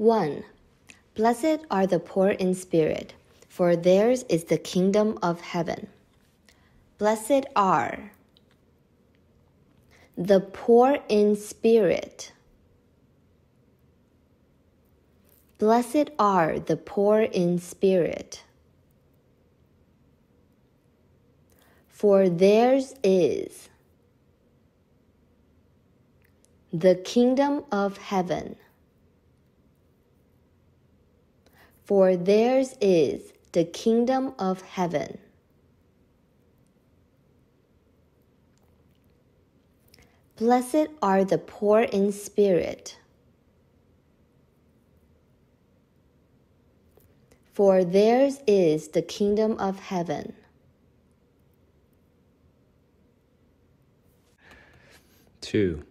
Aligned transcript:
1. 0.00 0.42
Blessed 1.14 1.58
are 1.70 1.86
the 1.86 1.98
poor 1.98 2.30
in 2.30 2.54
spirit, 2.54 3.12
for 3.50 3.76
theirs 3.76 4.24
is 4.30 4.44
the 4.44 4.56
kingdom 4.56 5.18
of 5.22 5.42
heaven. 5.42 5.88
Blessed 6.96 7.44
are 7.54 8.10
the 10.16 10.40
poor 10.40 11.00
in 11.10 11.36
spirit. 11.36 12.32
Blessed 15.58 16.08
are 16.18 16.58
the 16.58 16.78
poor 16.78 17.20
in 17.20 17.58
spirit, 17.58 18.42
for 21.90 22.30
theirs 22.30 22.94
is 23.04 23.68
the 26.72 26.94
kingdom 26.94 27.64
of 27.70 27.98
heaven. 27.98 28.56
For 31.90 32.14
theirs 32.14 32.76
is 32.80 33.32
the 33.50 33.64
kingdom 33.64 34.32
of 34.38 34.62
heaven. 34.62 35.18
Blessed 40.36 40.86
are 41.02 41.24
the 41.24 41.38
poor 41.38 41.80
in 41.80 42.12
spirit, 42.12 42.96
for 47.52 47.82
theirs 47.82 48.38
is 48.46 48.90
the 48.90 49.02
kingdom 49.02 49.56
of 49.58 49.80
heaven. 49.80 50.34
Two, 55.40 55.82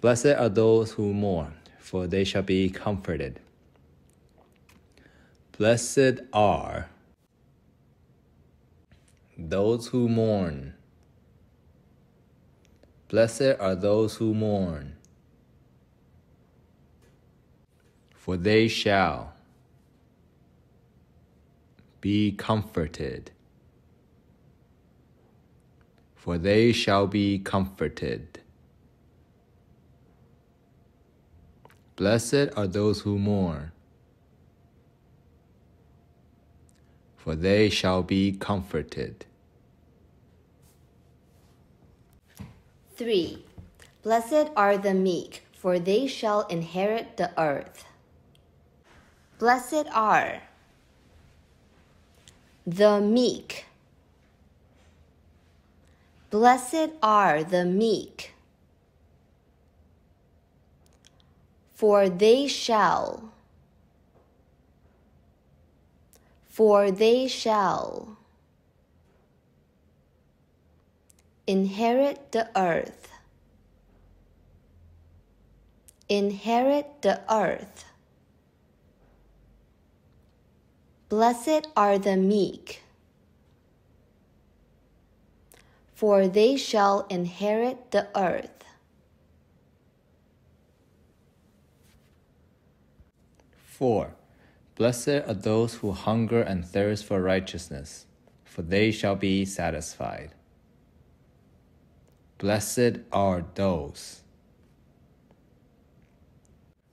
blessed 0.00 0.26
are 0.38 0.48
those 0.48 0.92
who 0.92 1.12
mourn, 1.12 1.52
for 1.80 2.06
they 2.06 2.22
shall 2.22 2.42
be 2.42 2.70
comforted. 2.70 3.40
Blessed 5.58 6.20
are 6.34 6.90
those 9.38 9.86
who 9.86 10.06
mourn. 10.06 10.74
Blessed 13.08 13.56
are 13.58 13.74
those 13.74 14.16
who 14.16 14.34
mourn, 14.34 14.96
for 18.14 18.36
they 18.36 18.68
shall 18.68 19.32
be 22.02 22.32
comforted. 22.32 23.30
For 26.16 26.36
they 26.36 26.72
shall 26.72 27.06
be 27.06 27.38
comforted. 27.38 28.40
Blessed 31.94 32.50
are 32.56 32.66
those 32.66 33.00
who 33.00 33.18
mourn, 33.18 33.72
for 37.26 37.34
they 37.34 37.68
shall 37.68 38.04
be 38.04 38.30
comforted. 38.30 39.26
3. 42.94 43.44
Blessed 44.04 44.50
are 44.54 44.78
the 44.78 44.94
meek, 44.94 45.42
for 45.52 45.80
they 45.80 46.06
shall 46.06 46.46
inherit 46.46 47.16
the 47.16 47.32
earth. 47.36 47.84
Blessed 49.40 49.88
are 49.92 50.42
the 52.64 53.00
meek. 53.00 53.64
Blessed 56.30 56.90
are 57.02 57.42
the 57.42 57.64
meek, 57.64 58.34
for 61.74 62.08
they 62.08 62.46
shall 62.46 63.32
for 66.56 66.90
they 66.90 67.28
shall 67.28 68.16
inherit 71.46 72.32
the 72.32 72.48
earth. 72.56 73.10
Inherit 76.08 77.02
the 77.02 77.20
earth. 77.30 77.84
Blessed 81.10 81.68
are 81.76 81.98
the 81.98 82.16
meek, 82.16 82.82
for 85.94 86.26
they 86.26 86.56
shall 86.56 87.06
inherit 87.10 87.90
the 87.90 88.08
earth. 88.18 88.64
Four. 93.66 94.15
Blessed 94.76 95.08
are 95.26 95.32
those 95.32 95.76
who 95.76 95.92
hunger 95.92 96.42
and 96.42 96.62
thirst 96.62 97.06
for 97.06 97.22
righteousness, 97.22 98.04
for 98.44 98.60
they 98.60 98.90
shall 98.90 99.16
be 99.16 99.46
satisfied. 99.46 100.34
Blessed 102.36 102.98
are 103.10 103.46
those 103.54 104.20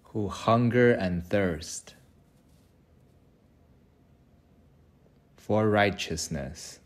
who 0.04 0.30
hunger 0.30 0.94
and 0.94 1.28
thirst 1.28 1.96
for 5.36 5.70
righteousness. 5.70 6.80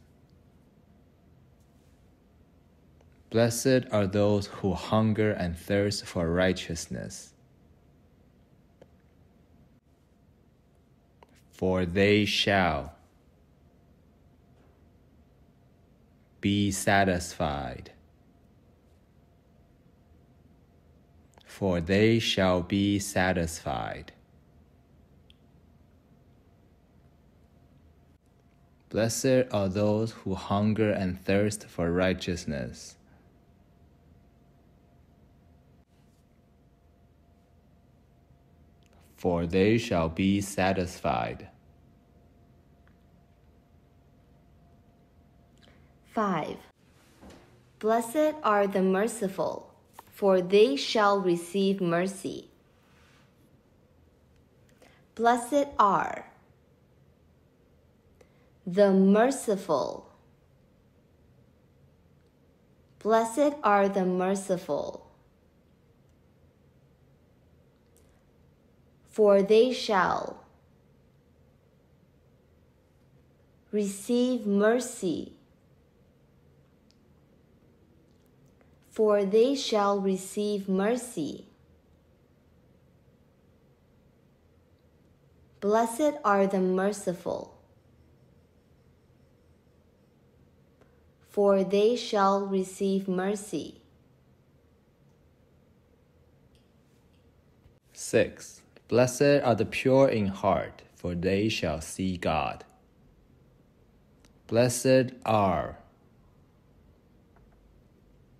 Blessed 3.29 3.85
are 3.91 4.07
those 4.07 4.47
who 4.47 4.73
hunger 4.73 5.31
and 5.31 5.55
thirst 5.55 6.07
for 6.07 6.31
righteousness 6.31 7.33
for 11.57 11.87
they 11.87 12.23
shall 12.23 12.93
be 16.39 16.69
satisfied. 16.69 17.91
For 21.47 21.81
they 21.81 22.19
shall 22.19 22.61
be 22.61 22.99
satisfied. 22.99 24.11
Blessed 28.89 29.47
are 29.51 29.67
those 29.67 30.11
who 30.11 30.35
hunger 30.35 30.91
and 30.91 31.19
thirst 31.19 31.65
for 31.65 31.91
righteousness. 31.91 32.97
For 39.17 39.47
they 39.47 39.77
shall 39.77 40.09
be 40.09 40.39
satisfied. 40.39 41.47
5. 46.13 46.57
Blessed 47.79 48.35
are 48.43 48.67
the 48.67 48.81
merciful, 48.81 49.73
for 50.11 50.41
they 50.41 50.75
shall 50.75 51.19
receive 51.19 51.81
mercy. 51.81 52.49
Blessed 55.15 55.67
are 55.79 56.31
the 58.65 58.91
merciful. 58.91 60.09
Blessed 62.99 63.53
are 63.63 63.89
the 63.89 64.05
merciful 64.05 65.06
for 69.17 69.41
they 69.41 69.73
shall 69.73 70.43
receive 73.71 74.45
mercy. 74.45 75.33
For 78.91 79.25
they 79.25 79.55
shall 79.55 79.99
receive 79.99 80.69
mercy. 80.69 81.47
Blessed 85.61 86.13
are 86.23 86.45
the 86.45 86.59
merciful, 86.59 87.57
for 91.27 91.63
they 91.63 91.95
shall 91.95 92.45
receive 92.45 93.07
mercy. 93.07 93.81
6. 97.93 98.61
Blessed 98.87 99.43
are 99.43 99.55
the 99.55 99.65
pure 99.65 100.07
in 100.07 100.27
heart, 100.27 100.83
for 100.95 101.13
they 101.13 101.49
shall 101.49 101.81
see 101.81 102.15
God. 102.17 102.63
Blessed 104.47 105.11
are 105.25 105.77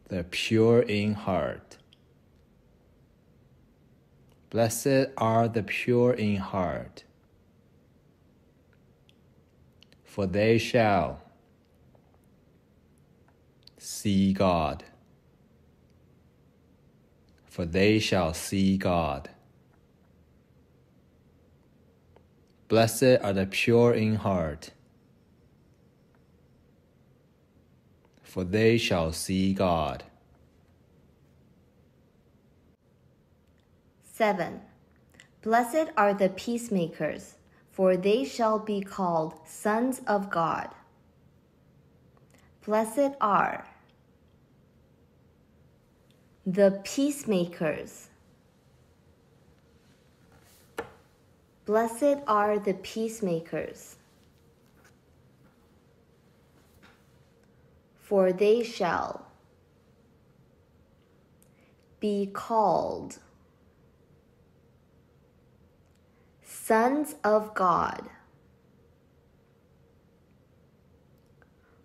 the 0.08 0.24
pure 0.24 0.82
in 0.82 1.14
heart. 1.16 1.78
Blessed 4.50 5.08
are 5.18 5.50
the 5.50 5.64
pure 5.64 6.14
in 6.14 6.38
heart, 6.38 7.04
for 10.06 10.26
they 10.26 10.58
shall 10.58 11.22
see 13.78 14.32
God. 14.32 14.86
For 17.46 17.66
they 17.66 18.00
shall 18.00 18.34
see 18.34 18.78
God. 18.78 19.30
Blessed 22.68 23.22
are 23.22 23.32
the 23.32 23.46
pure 23.46 23.94
in 23.94 24.16
heart, 24.16 24.72
for 28.22 28.44
they 28.44 28.78
shall 28.78 29.14
see 29.14 29.54
God. 29.54 30.04
7. 34.14 34.60
Blessed 35.44 35.92
are 35.96 36.14
the 36.14 36.28
peacemakers, 36.30 37.36
for 37.72 37.96
they 37.96 38.26
shall 38.26 38.60
be 38.60 38.82
called 38.82 39.36
sons 39.46 40.02
of 40.08 40.30
God. 40.30 40.70
Blessed 42.66 43.16
are 43.22 43.66
the 46.46 46.82
peacemakers. 46.84 48.10
Blessed 51.68 52.20
are 52.28 52.58
the 52.58 52.76
peacemakers, 52.76 53.98
for 58.00 58.32
they 58.32 58.64
shall 58.64 59.28
be 62.00 62.28
called 62.28 63.20
sons 66.42 67.16
of 67.26 67.54
God. 67.54 68.10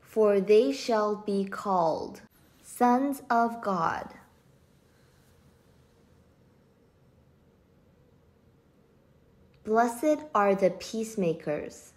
For 0.00 0.40
they 0.40 0.70
shall 0.70 1.16
be 1.16 1.44
called 1.44 2.20
sons 2.62 3.22
of 3.28 3.60
God. 3.60 4.14
Blessed 9.64 10.18
are 10.34 10.56
the 10.56 10.70
peacemakers, 10.70 11.92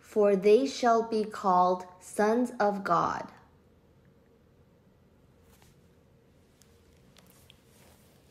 for 0.00 0.34
they 0.34 0.66
shall 0.66 1.02
be 1.02 1.24
called 1.24 1.84
sons 2.00 2.52
of 2.58 2.82
God. 2.82 3.30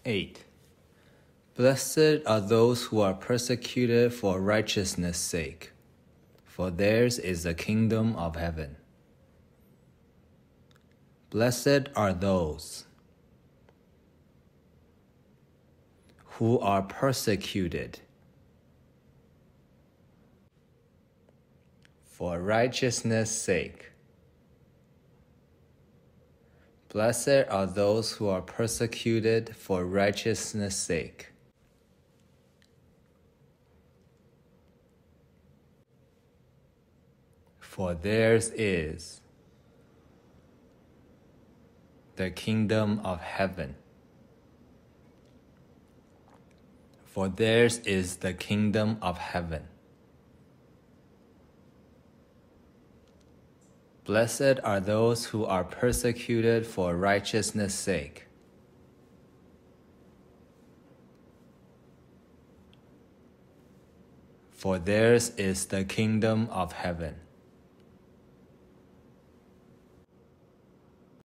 Eight. 0.04 0.44
Blessed 1.56 2.22
are 2.26 2.42
those 2.42 2.84
who 2.84 3.00
are 3.00 3.14
persecuted 3.14 4.14
for 4.14 4.42
righteousness' 4.42 5.18
sake, 5.18 5.72
for 6.44 6.70
theirs 6.70 7.18
is 7.18 7.44
the 7.44 7.54
kingdom 7.54 8.16
of 8.18 8.36
heaven. 8.36 8.76
Blessed 11.30 11.88
are 11.96 12.14
those 12.14 12.86
who 16.38 16.60
are 16.60 16.82
persecuted 16.82 18.00
for 22.04 22.42
righteousness' 22.42 23.32
sake. 23.32 23.92
Blessed 26.90 27.46
are 27.50 27.66
those 27.66 28.12
who 28.14 28.28
are 28.28 28.42
persecuted 28.42 29.56
for 29.56 29.86
righteousness' 29.86 30.76
sake. 30.76 31.32
For 37.60 37.94
theirs 37.94 38.50
is 38.56 39.22
the 42.18 42.30
kingdom 42.30 43.00
of 43.06 43.22
heaven. 43.22 43.76
For 47.16 47.30
theirs 47.30 47.78
is 47.86 48.18
the 48.18 48.34
kingdom 48.34 48.98
of 49.02 49.18
heaven. 49.18 49.70
Blessed 54.04 54.60
are 54.66 54.82
those 54.82 55.28
who 55.28 55.46
are 55.46 55.64
persecuted 55.64 56.68
for 56.68 56.94
righteousness' 56.98 57.74
sake. 57.74 58.28
For 64.52 64.78
theirs 64.78 65.30
is 65.38 65.68
the 65.68 65.86
kingdom 65.86 66.50
of 66.52 66.74
heaven. 66.74 67.16